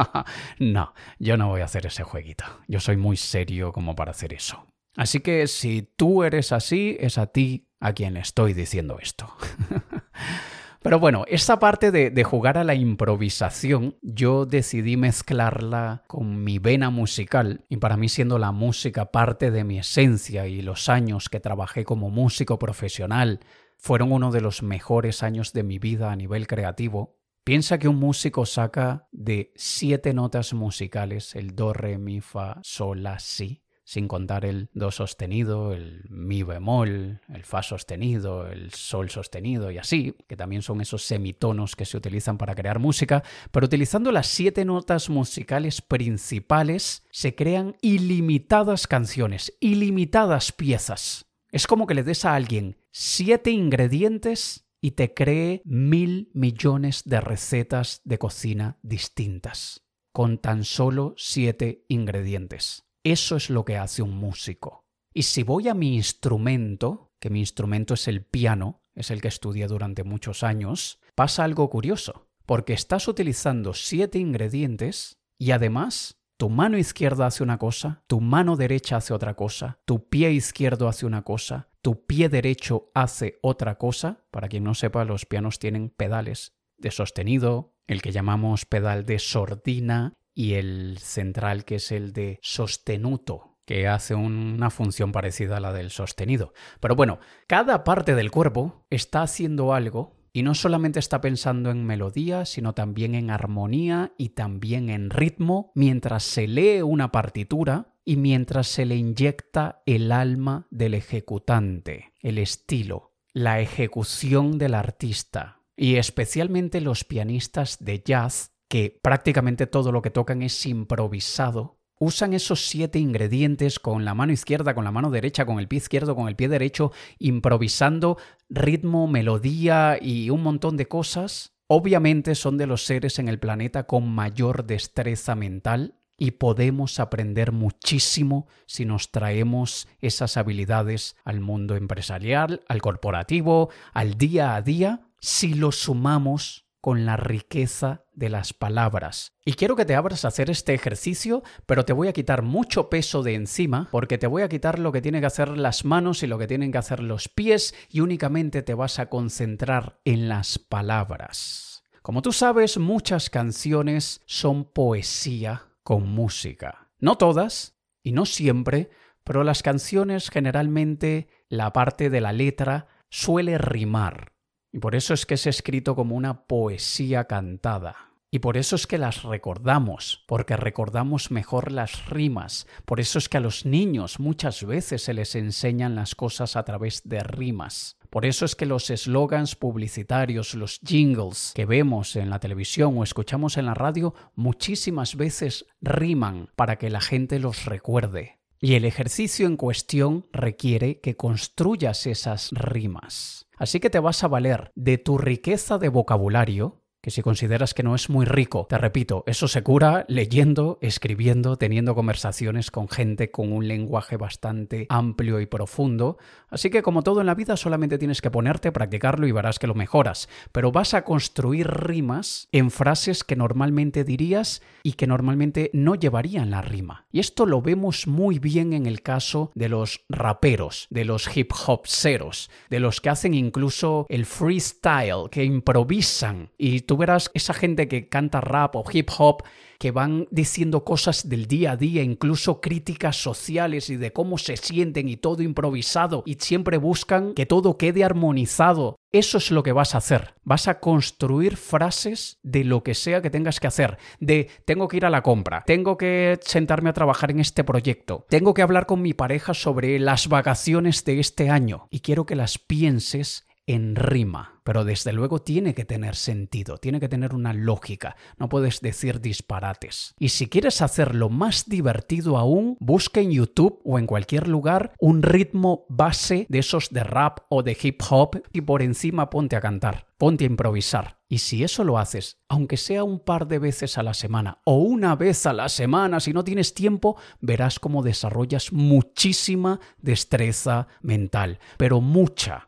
no, 0.60 0.96
yo 1.20 1.38
no 1.38 1.50
voy 1.50 1.62
a 1.62 1.66
hacer 1.66 1.86
ese 1.86 2.02
jueguito. 2.02 2.46
Yo 2.68 2.80
soy 2.80 2.98
muy 2.98 3.16
serio 3.16 3.72
como 3.72 3.96
para 3.96 4.10
hacer 4.10 4.34
eso. 4.34 4.66
Así 4.98 5.20
que 5.20 5.46
si 5.48 5.84
tú 5.96 6.24
eres 6.24 6.52
así, 6.52 6.98
es 7.00 7.18
a 7.18 7.28
ti 7.28 7.70
a 7.80 7.94
quien 7.94 8.18
estoy 8.18 8.54
diciendo 8.54 8.98
esto. 9.00 9.32
Pero 10.82 11.00
bueno, 11.00 11.24
esta 11.28 11.60
parte 11.60 11.92
de, 11.92 12.24
jugar 12.24 12.58
a 12.58 12.64
la 12.64 12.74
improvisación, 12.74 13.98
yo 14.02 14.46
decidí 14.46 14.98
mezclarla 14.98 16.04
con 16.08 16.44
mi 16.44 16.60
vena 16.60 16.90
musical 16.90 17.66
y 17.70 17.78
para 17.78 17.98
mí 17.98 18.10
siendo 18.10 18.40
la 18.40 18.52
música 18.52 19.12
parte 19.12 19.52
de 19.52 19.64
mi 19.64 19.80
esencia 19.80 20.48
y 20.48 20.62
los 20.62 20.90
años 20.90 21.30
que 21.30 21.40
trabajé 21.40 21.84
como 21.84 22.10
músico 22.10 22.58
profesional 22.58 23.42
fueron 23.78 24.12
uno 24.12 24.32
de 24.32 24.42
los 24.42 24.64
mejores 24.64 25.24
años 25.24 25.54
de 25.54 25.64
mi 25.64 25.78
vida 25.78 26.12
a 26.12 26.16
nivel 26.16 26.48
creativo, 26.48 27.18
Piensa 27.44 27.80
que 27.80 27.88
un 27.88 27.96
músico 27.96 28.46
saca 28.46 29.08
de 29.14 29.54
siete 29.56 30.14
notas 30.14 30.54
musicales 30.54 31.34
el 31.34 31.56
do, 31.56 31.72
re, 31.72 31.98
mi, 31.98 32.20
fa, 32.20 32.60
sol, 32.62 33.04
la, 33.04 33.20
si, 33.20 33.64
sin 33.88 34.10
contar 34.10 34.44
el 34.44 34.70
do 34.74 34.92
sostenido, 34.92 35.72
el 35.72 36.04
mi 36.10 36.44
bemol, 36.44 37.22
el 37.34 37.44
fa 37.46 37.64
sostenido, 37.64 38.46
el 38.46 38.74
sol 38.74 39.10
sostenido 39.10 39.72
y 39.72 39.78
así, 39.78 40.14
que 40.28 40.36
también 40.36 40.62
son 40.62 40.82
esos 40.82 41.04
semitonos 41.04 41.78
que 41.78 41.86
se 41.86 41.96
utilizan 41.96 42.38
para 42.38 42.54
crear 42.54 42.80
música, 42.80 43.24
pero 43.50 43.66
utilizando 43.66 44.12
las 44.12 44.28
siete 44.28 44.66
notas 44.66 45.10
musicales 45.10 45.82
principales 45.82 47.06
se 47.12 47.34
crean 47.34 47.78
ilimitadas 47.82 48.88
canciones, 48.88 49.54
ilimitadas 49.62 50.52
piezas. 50.52 51.26
Es 51.50 51.66
como 51.66 51.88
que 51.88 51.96
le 51.96 52.04
des 52.04 52.26
a 52.26 52.36
alguien 52.36 52.76
siete 52.92 53.52
ingredientes 53.52 54.68
y 54.82 54.92
te 54.92 55.14
cree 55.14 55.62
mil 55.64 56.30
millones 56.34 57.04
de 57.06 57.22
recetas 57.22 58.02
de 58.04 58.18
cocina 58.18 58.80
distintas, 58.82 59.86
con 60.12 60.40
tan 60.40 60.66
solo 60.66 61.14
siete 61.16 61.86
ingredientes. 61.88 62.87
Eso 63.04 63.36
es 63.36 63.50
lo 63.50 63.66
que 63.66 63.78
hace 63.78 64.02
un 64.02 64.16
músico. 64.18 64.86
Y 65.14 65.24
si 65.24 65.44
voy 65.44 65.68
a 65.68 65.74
mi 65.74 65.96
instrumento, 65.96 67.12
que 67.20 67.30
mi 67.30 67.40
instrumento 67.40 67.94
es 67.94 68.08
el 68.08 68.24
piano, 68.24 68.82
es 68.96 69.12
el 69.12 69.22
que 69.22 69.28
estudié 69.28 69.68
durante 69.68 70.04
muchos 70.04 70.44
años, 70.44 71.00
pasa 71.16 71.44
algo 71.44 71.70
curioso, 71.70 72.28
porque 72.46 72.74
estás 72.74 73.08
utilizando 73.08 73.74
siete 73.74 74.20
ingredientes 74.20 75.20
y 75.40 75.52
además 75.52 76.20
tu 76.38 76.50
mano 76.50 76.78
izquierda 76.78 77.26
hace 77.26 77.42
una 77.42 77.58
cosa, 77.58 78.04
tu 78.06 78.22
mano 78.22 78.56
derecha 78.56 78.98
hace 78.98 79.14
otra 79.14 79.34
cosa, 79.36 79.80
tu 79.86 80.08
pie 80.08 80.32
izquierdo 80.32 80.88
hace 80.88 81.06
una 81.08 81.24
cosa, 81.24 81.70
tu 81.82 82.06
pie 82.06 82.30
derecho 82.30 82.92
hace 82.94 83.40
otra 83.42 83.78
cosa. 83.78 84.26
Para 84.30 84.48
quien 84.48 84.64
no 84.64 84.76
sepa, 84.76 85.04
los 85.04 85.26
pianos 85.26 85.58
tienen 85.58 85.90
pedales 85.90 86.54
de 86.78 86.92
sostenido, 86.92 87.74
el 87.88 88.02
que 88.02 88.12
llamamos 88.12 88.66
pedal 88.66 89.06
de 89.06 89.18
sordina 89.18 90.14
y 90.38 90.54
el 90.54 91.00
central 91.00 91.66
que 91.66 91.78
es 91.78 91.92
el 91.92 92.14
de 92.14 92.38
sostenuto, 92.44 93.58
que 93.66 93.88
hace 93.88 94.14
una 94.14 94.70
función 94.70 95.12
parecida 95.12 95.58
a 95.58 95.60
la 95.60 95.74
del 95.74 95.90
sostenido. 95.90 96.54
Pero 96.80 96.96
bueno, 96.96 97.18
cada 97.48 97.84
parte 97.84 98.14
del 98.14 98.30
cuerpo 98.30 98.86
está 98.92 99.24
haciendo 99.24 99.74
algo 99.74 100.16
y 100.32 100.44
no 100.44 100.54
solamente 100.54 101.00
está 101.00 101.22
pensando 101.22 101.72
en 101.72 101.84
melodía, 101.84 102.46
sino 102.46 102.74
también 102.74 103.16
en 103.16 103.32
armonía 103.32 104.14
y 104.16 104.30
también 104.30 104.92
en 104.92 105.10
ritmo 105.10 105.72
mientras 105.74 106.22
se 106.22 106.48
lee 106.48 106.84
una 106.84 107.12
partitura 107.12 107.96
y 108.06 108.18
mientras 108.18 108.68
se 108.68 108.86
le 108.86 108.96
inyecta 108.96 109.82
el 109.88 110.12
alma 110.12 110.68
del 110.70 110.94
ejecutante, 110.94 112.14
el 112.22 112.38
estilo, 112.38 113.16
la 113.34 113.60
ejecución 113.60 114.60
del 114.60 114.76
artista. 114.76 115.64
Y 115.76 115.96
especialmente 115.96 116.80
los 116.80 117.04
pianistas 117.04 117.78
de 117.80 118.04
jazz 118.06 118.52
que 118.68 119.00
prácticamente 119.02 119.68
todo 119.68 119.92
lo 119.92 120.02
que 120.02 120.10
tocan 120.10 120.42
es 120.42 120.66
improvisado, 120.66 121.78
usan 122.00 122.34
esos 122.34 122.68
siete 122.68 123.00
ingredientes 123.00 123.80
con 123.80 124.06
la 124.06 124.14
mano 124.14 124.34
izquierda, 124.34 124.76
con 124.76 124.84
la 124.84 124.92
mano 124.92 125.10
derecha, 125.10 125.46
con 125.46 125.60
el 125.60 125.68
pie 125.68 125.78
izquierdo, 125.78 126.16
con 126.16 126.28
el 126.28 126.36
pie 126.36 126.50
derecho, 126.50 126.92
improvisando 127.18 128.18
ritmo, 128.50 129.08
melodía 129.08 129.98
y 130.00 130.30
un 130.30 130.44
montón 130.44 130.78
de 130.78 130.88
cosas, 130.88 131.54
obviamente 131.68 132.36
son 132.36 132.58
de 132.58 132.68
los 132.68 132.84
seres 132.86 133.20
en 133.20 133.28
el 133.28 133.40
planeta 133.40 133.84
con 133.84 134.08
mayor 134.10 134.66
destreza 134.66 135.36
mental 135.36 135.96
y 136.18 136.32
podemos 136.32 137.00
aprender 137.00 137.52
muchísimo 137.52 138.48
si 138.66 138.86
nos 138.86 139.12
traemos 139.12 139.88
esas 140.00 140.36
habilidades 140.38 141.16
al 141.24 141.40
mundo 141.42 141.76
empresarial, 141.76 142.64
al 142.68 142.82
corporativo, 142.82 143.70
al 143.94 144.18
día 144.18 144.56
a 144.56 144.62
día, 144.62 145.02
si 145.20 145.54
lo 145.54 145.72
sumamos 145.72 146.67
con 146.88 147.06
la 147.06 147.18
riqueza 147.18 148.06
de 148.14 148.30
las 148.30 148.54
palabras. 148.54 149.34
Y 149.44 149.56
quiero 149.56 149.76
que 149.76 149.84
te 149.84 149.94
abras 149.94 150.24
a 150.24 150.30
hacer 150.30 150.50
este 150.50 150.74
ejercicio, 150.74 151.44
pero 151.66 151.84
te 151.84 151.92
voy 151.92 152.08
a 152.08 152.14
quitar 152.14 152.44
mucho 152.44 152.90
peso 152.90 153.24
de 153.24 153.34
encima, 153.34 153.90
porque 153.92 154.18
te 154.18 154.26
voy 154.26 154.42
a 154.42 154.48
quitar 154.48 154.80
lo 154.80 154.94
que 154.94 155.02
tienen 155.02 155.20
que 155.20 155.28
hacer 155.28 155.50
las 155.58 155.84
manos 155.84 156.24
y 156.24 156.28
lo 156.28 156.38
que 156.38 156.48
tienen 156.48 156.72
que 156.72 156.78
hacer 156.78 157.04
los 157.04 157.28
pies, 157.28 157.76
y 157.90 158.00
únicamente 158.00 158.62
te 158.62 158.74
vas 158.74 159.00
a 159.00 159.10
concentrar 159.10 160.00
en 160.06 160.30
las 160.30 160.60
palabras. 160.60 161.84
Como 162.02 162.22
tú 162.22 162.32
sabes, 162.32 162.78
muchas 162.78 163.30
canciones 163.30 164.22
son 164.26 164.64
poesía 164.64 165.64
con 165.84 166.08
música. 166.08 166.88
No 167.00 167.18
todas, 167.18 167.76
y 168.02 168.14
no 168.14 168.26
siempre, 168.26 168.92
pero 169.26 169.44
las 169.44 169.62
canciones 169.62 170.30
generalmente 170.30 171.28
la 171.50 171.74
parte 171.74 172.10
de 172.10 172.22
la 172.22 172.32
letra 172.32 172.88
suele 173.10 173.58
rimar. 173.58 174.37
Y 174.78 174.80
por 174.80 174.94
eso 174.94 175.16
es 175.16 175.26
que 175.26 175.34
es 175.34 175.48
escrito 175.48 175.96
como 175.96 176.16
una 176.16 176.44
poesía 176.44 177.24
cantada. 177.24 178.12
Y 178.30 178.38
por 178.38 178.58
eso 178.58 178.76
es 178.76 178.86
que 178.86 179.00
las 179.00 179.24
recordamos, 179.24 180.24
porque 180.28 180.56
recordamos 180.56 181.32
mejor 181.32 181.72
las 181.72 182.06
rimas. 182.06 182.68
Por 182.86 183.00
eso 183.00 183.18
es 183.18 183.28
que 183.28 183.38
a 183.38 183.40
los 183.40 183.66
niños 183.66 184.20
muchas 184.20 184.64
veces 184.64 185.02
se 185.02 185.16
les 185.16 185.34
enseñan 185.34 185.96
las 185.96 186.14
cosas 186.14 186.56
a 186.56 186.64
través 186.64 187.02
de 187.06 187.24
rimas. 187.24 187.98
Por 188.12 188.28
eso 188.28 188.46
es 188.46 188.56
que 188.56 188.68
los 188.68 188.92
eslogans 188.92 189.56
publicitarios, 189.56 190.54
los 190.54 190.80
jingles 190.86 191.54
que 191.56 191.66
vemos 191.66 192.16
en 192.16 192.30
la 192.30 192.40
televisión 192.40 193.00
o 193.00 193.04
escuchamos 193.04 193.58
en 193.58 193.66
la 193.66 193.74
radio, 193.74 194.14
muchísimas 194.36 195.16
veces 195.16 195.66
riman 195.82 196.52
para 196.56 196.76
que 196.76 196.92
la 196.92 197.02
gente 197.02 197.40
los 197.40 197.66
recuerde. 197.66 198.37
Y 198.60 198.76
el 198.76 198.86
ejercicio 198.86 199.46
en 199.46 199.58
cuestión 199.58 200.26
requiere 200.32 201.00
que 201.00 201.16
construyas 201.16 202.08
esas 202.08 202.50
rimas. 202.52 203.48
Así 203.58 203.80
que 203.80 203.90
te 203.90 204.00
vas 204.00 204.24
a 204.24 204.28
valer 204.28 204.72
de 204.76 204.98
tu 204.98 205.18
riqueza 205.18 205.78
de 205.78 205.90
vocabulario, 205.90 206.84
que 207.02 207.12
si 207.12 207.22
consideras 207.22 207.74
que 207.74 207.84
no 207.84 207.96
es 207.96 208.10
muy 208.10 208.26
rico, 208.26 208.68
te 208.70 208.78
repito, 208.78 209.24
eso 209.28 209.48
se 209.48 209.64
cura 209.64 210.06
leyendo, 210.08 210.78
escribiendo, 210.82 211.58
teniendo 211.58 211.96
conversaciones 211.96 212.72
con 212.72 212.90
gente 212.90 213.32
con 213.32 213.54
un 213.54 213.68
lenguaje 213.68 214.18
bastante 214.18 214.88
amplio 214.90 215.40
y 215.40 215.46
profundo. 215.46 216.18
Así 216.50 216.70
que 216.70 216.82
como 216.82 217.04
todo 217.04 217.22
en 217.22 217.28
la 217.28 217.36
vida 217.36 217.58
solamente 217.58 217.98
tienes 217.98 218.22
que 218.22 218.32
ponerte, 218.32 218.72
practicarlo 218.72 219.28
y 219.28 219.32
verás 219.32 219.60
que 219.60 219.68
lo 219.68 219.76
mejoras. 219.76 220.28
Pero 220.52 220.72
vas 220.72 220.94
a 220.94 221.04
construir 221.04 221.68
rimas 221.68 222.48
en 222.52 222.72
frases 222.72 223.24
que 223.24 223.36
normalmente 223.36 224.04
dirías 224.04 224.62
y 224.84 224.94
que 224.94 225.08
normalmente 225.08 225.70
no 225.74 225.96
llevarían 225.96 226.50
la 226.50 226.62
rima. 226.62 227.06
Y 227.12 227.20
esto 227.20 227.46
lo 227.46 227.62
vemos 227.62 228.08
muy 228.08 228.40
bien 228.40 228.74
en 228.74 228.86
el 228.86 229.02
caso 229.02 229.52
de 229.56 229.70
los 229.70 230.06
raperos, 230.10 230.88
de 230.90 231.06
los 231.06 231.36
hip 231.36 231.52
hopseros, 231.68 232.50
de 232.70 232.80
los 232.80 233.02
que 233.02 233.10
hacen 233.10 233.34
incluso 233.34 234.06
el 234.10 234.26
freestyle, 234.26 235.30
que 235.32 235.44
improvisan 235.44 236.50
y 236.58 236.82
verás 236.98 237.32
esa 237.34 237.54
gente 237.54 237.88
que 237.88 238.10
canta 238.10 238.42
rap 238.42 238.76
o 238.76 238.84
hip 238.92 239.10
hop 239.18 239.44
que 239.80 239.92
van 239.92 240.28
diciendo 240.32 240.84
cosas 240.84 241.30
del 241.30 241.48
día 241.48 241.72
a 241.72 241.78
día, 241.78 242.04
incluso 242.04 242.62
críticas 242.62 243.22
sociales 243.22 243.90
y 243.90 243.98
de 243.98 244.12
cómo 244.12 244.38
se 244.38 244.58
sienten 244.58 245.08
y 245.08 245.18
todo 245.18 245.44
improvisado 245.44 246.24
y 246.26 246.36
siempre 246.36 246.78
buscan 246.78 247.34
que 247.34 247.46
todo 247.46 247.78
quede 247.78 248.04
armonizado. 248.04 248.98
Eso 249.12 249.38
es 249.38 249.52
lo 249.52 249.64
que 249.64 249.72
vas 249.72 249.96
a 249.96 250.00
hacer. 250.00 250.34
Vas 250.44 250.68
a 250.68 250.80
construir 250.80 251.58
frases 251.58 252.40
de 252.44 252.64
lo 252.64 252.84
que 252.84 252.94
sea 252.94 253.22
que 253.22 253.30
tengas 253.30 253.60
que 253.60 253.68
hacer. 253.68 253.98
De 254.20 254.50
tengo 254.66 254.88
que 254.88 254.98
ir 254.98 255.06
a 255.06 255.10
la 255.10 255.24
compra, 255.24 255.64
tengo 255.66 255.98
que 255.98 256.40
sentarme 256.42 256.90
a 256.90 256.94
trabajar 256.94 257.32
en 257.32 257.40
este 257.40 257.64
proyecto, 257.64 258.26
tengo 258.30 258.54
que 258.54 258.62
hablar 258.62 258.86
con 258.86 259.02
mi 259.02 259.14
pareja 259.14 259.54
sobre 259.54 260.00
las 260.00 260.28
vacaciones 260.28 261.06
de 261.06 261.20
este 261.20 261.50
año. 261.50 261.88
Y 261.90 262.02
quiero 262.02 262.26
que 262.26 262.36
las 262.36 262.58
pienses 262.58 263.47
en 263.68 263.96
rima, 263.96 264.62
pero 264.64 264.86
desde 264.86 265.14
luego 265.14 265.40
tiene 265.40 265.76
que 265.76 265.86
tener 265.86 266.16
sentido, 266.16 266.78
tiene 266.78 267.00
que 267.00 267.10
tener 267.10 267.36
una 267.36 267.54
lógica, 267.54 268.16
no 268.38 268.50
puedes 268.50 268.82
decir 268.82 269.22
disparates. 269.22 270.16
Y 270.18 270.30
si 270.30 270.48
quieres 270.48 270.82
hacerlo 270.82 271.30
más 271.30 271.66
divertido 271.68 272.38
aún, 272.38 272.78
busca 272.80 273.20
en 273.20 273.32
YouTube 273.32 273.82
o 273.84 274.00
en 274.00 274.08
cualquier 274.08 274.48
lugar 274.48 274.94
un 275.00 275.22
ritmo 275.22 275.86
base 275.90 276.48
de 276.50 276.60
esos 276.60 276.90
de 276.90 277.04
rap 277.04 277.40
o 277.50 277.62
de 277.62 277.78
hip 277.82 278.02
hop 278.10 278.42
y 278.54 278.62
por 278.62 278.82
encima 278.82 279.30
ponte 279.30 279.58
a 279.58 279.62
cantar, 279.62 280.08
ponte 280.18 280.46
a 280.46 280.48
improvisar. 280.48 281.18
Y 281.30 281.40
si 281.40 281.64
eso 281.64 281.84
lo 281.84 281.98
haces, 281.98 282.40
aunque 282.48 282.78
sea 282.78 283.04
un 283.04 283.20
par 283.20 283.48
de 283.48 283.60
veces 283.60 283.98
a 283.98 284.04
la 284.04 284.14
semana 284.14 284.62
o 284.64 284.78
una 284.78 285.16
vez 285.18 285.46
a 285.46 285.52
la 285.52 285.68
semana, 285.68 286.22
si 286.22 286.32
no 286.32 286.46
tienes 286.46 286.74
tiempo, 286.74 287.18
verás 287.42 287.80
cómo 287.80 288.02
desarrollas 288.02 288.72
muchísima 288.72 289.82
destreza 289.98 290.88
mental, 291.02 291.60
pero 291.78 292.00
mucha, 292.00 292.67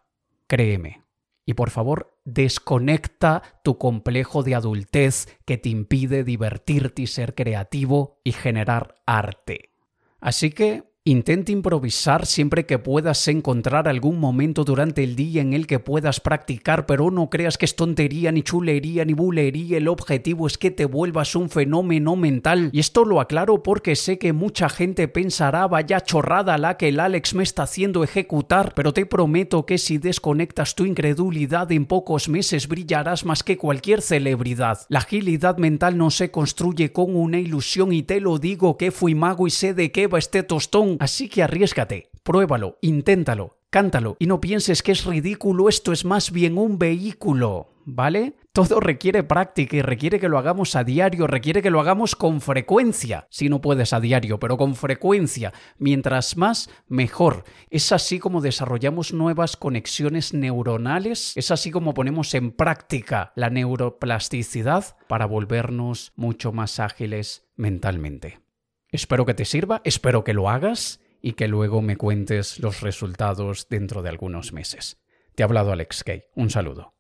créeme. 0.50 1.04
Y 1.46 1.54
por 1.54 1.70
favor, 1.70 2.20
desconecta 2.26 3.42
tu 3.64 3.78
complejo 3.78 4.44
de 4.44 4.56
adultez 4.56 5.38
que 5.46 5.58
te 5.58 5.70
impide 5.70 6.24
divertirte 6.24 7.04
y 7.04 7.08
ser 7.08 7.34
creativo 7.34 8.20
y 8.24 8.34
generar 8.34 8.96
arte. 9.06 9.72
Así 10.20 10.52
que 10.52 10.89
Intenta 11.10 11.52
improvisar 11.52 12.28
siempre 12.28 12.68
que 12.68 12.78
puedas 12.78 13.28
encontrar 13.28 13.88
algún 13.88 14.20
momento 14.20 14.64
durante 14.64 15.04
el 15.04 15.16
día 15.16 15.42
en 15.42 15.54
el 15.54 15.66
que 15.66 15.80
puedas 15.80 16.20
practicar, 16.20 16.86
pero 16.86 17.10
no 17.10 17.32
creas 17.32 17.58
que 17.58 17.66
es 17.66 17.76
tontería, 17.76 18.32
ni 18.32 18.44
chulería, 18.44 19.06
ni 19.06 19.14
bulería. 19.14 19.80
El 19.80 19.88
objetivo 19.88 20.46
es 20.46 20.60
que 20.60 20.70
te 20.70 20.86
vuelvas 20.86 21.36
un 21.36 21.50
fenómeno 21.50 22.16
mental. 22.16 22.70
Y 22.74 22.80
esto 22.80 23.06
lo 23.06 23.22
aclaro 23.22 23.64
porque 23.64 23.96
sé 23.96 24.20
que 24.20 24.34
mucha 24.34 24.70
gente 24.70 25.08
pensará, 25.08 25.68
vaya 25.68 26.02
chorrada 26.02 26.60
la 26.60 26.78
que 26.78 26.90
el 26.90 27.00
Alex 27.00 27.34
me 27.34 27.42
está 27.42 27.64
haciendo 27.64 28.04
ejecutar, 28.04 28.74
pero 28.76 28.94
te 28.94 29.08
prometo 29.08 29.66
que 29.66 29.80
si 29.80 29.98
desconectas 29.98 30.76
tu 30.76 30.86
incredulidad 30.86 31.72
en 31.72 31.88
pocos 31.88 32.30
meses 32.30 32.68
brillarás 32.68 33.26
más 33.26 33.42
que 33.42 33.58
cualquier 33.58 34.04
celebridad. 34.04 34.82
La 34.90 35.00
agilidad 35.00 35.58
mental 35.58 35.98
no 35.98 36.12
se 36.12 36.30
construye 36.30 36.92
con 36.92 37.16
una 37.16 37.40
ilusión 37.40 37.94
y 37.94 38.04
te 38.04 38.22
lo 38.22 38.38
digo 38.38 38.78
que 38.78 38.92
fui 38.92 39.16
mago 39.16 39.48
y 39.48 39.50
sé 39.50 39.74
de 39.74 39.92
qué 39.92 40.06
va 40.06 40.20
este 40.20 40.44
tostón 40.44 40.99
Así 41.00 41.30
que 41.30 41.44
arriesgate, 41.44 42.12
pruébalo, 42.24 42.78
inténtalo, 42.82 43.60
cántalo 43.70 44.18
y 44.20 44.28
no 44.28 44.42
pienses 44.42 44.84
que 44.84 44.92
es 44.92 45.06
ridículo, 45.06 45.70
esto 45.70 45.94
es 45.94 46.04
más 46.04 46.32
bien 46.32 46.58
un 46.58 46.78
vehículo, 46.78 47.70
¿vale? 47.86 48.36
Todo 48.52 48.82
requiere 48.82 49.24
práctica 49.24 49.78
y 49.78 49.82
requiere 49.82 50.20
que 50.20 50.28
lo 50.28 50.38
hagamos 50.38 50.76
a 50.76 50.84
diario, 50.84 51.26
requiere 51.26 51.62
que 51.62 51.70
lo 51.70 51.80
hagamos 51.80 52.18
con 52.18 52.42
frecuencia. 52.42 53.28
Si 53.30 53.48
no 53.48 53.62
puedes 53.62 53.94
a 53.94 54.02
diario, 54.02 54.40
pero 54.40 54.58
con 54.58 54.76
frecuencia. 54.76 55.54
Mientras 55.78 56.36
más, 56.36 56.70
mejor. 56.90 57.46
Es 57.70 57.94
así 57.94 58.20
como 58.20 58.42
desarrollamos 58.42 59.14
nuevas 59.14 59.56
conexiones 59.56 60.34
neuronales, 60.34 61.32
es 61.38 61.52
así 61.52 61.72
como 61.72 61.94
ponemos 61.94 62.34
en 62.34 62.52
práctica 62.52 63.32
la 63.36 63.50
neuroplasticidad 63.50 64.98
para 65.08 65.26
volvernos 65.26 66.12
mucho 66.18 66.52
más 66.52 66.82
ágiles 66.82 67.48
mentalmente. 67.56 68.49
Espero 68.92 69.26
que 69.26 69.36
te 69.36 69.46
sirva, 69.46 69.82
espero 69.84 70.24
que 70.24 70.34
lo 70.34 70.50
hagas 70.50 71.00
y 71.22 71.34
que 71.34 71.48
luego 71.48 71.82
me 71.82 71.98
cuentes 71.98 72.60
los 72.60 72.82
resultados 72.82 73.68
dentro 73.70 74.02
de 74.02 74.10
algunos 74.10 74.52
meses. 74.52 75.00
Te 75.36 75.44
ha 75.44 75.46
hablado 75.46 75.72
Alex 75.72 76.04
Kay. 76.04 76.24
Un 76.36 76.50
saludo. 76.50 76.99